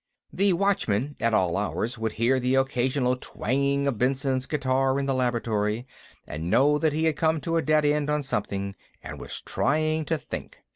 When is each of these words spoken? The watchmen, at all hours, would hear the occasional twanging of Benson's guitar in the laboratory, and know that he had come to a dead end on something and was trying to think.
The 0.33 0.53
watchmen, 0.53 1.15
at 1.21 1.31
all 1.35 1.55
hours, 1.55 1.99
would 1.99 2.13
hear 2.13 2.39
the 2.39 2.55
occasional 2.55 3.15
twanging 3.17 3.85
of 3.87 3.99
Benson's 3.99 4.47
guitar 4.47 4.97
in 4.99 5.05
the 5.05 5.13
laboratory, 5.13 5.85
and 6.25 6.49
know 6.49 6.79
that 6.79 6.91
he 6.93 7.05
had 7.05 7.15
come 7.15 7.39
to 7.41 7.57
a 7.57 7.61
dead 7.61 7.85
end 7.85 8.09
on 8.09 8.23
something 8.23 8.75
and 9.03 9.19
was 9.19 9.43
trying 9.43 10.05
to 10.05 10.17
think. 10.17 10.57